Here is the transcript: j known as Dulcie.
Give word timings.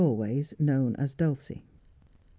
j 0.03 0.41
known 0.57 0.95
as 0.95 1.13
Dulcie. 1.13 1.63